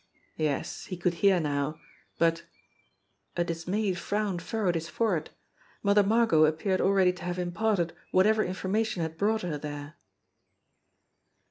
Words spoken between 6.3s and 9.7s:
appeared already to have im parted whatever information had brought her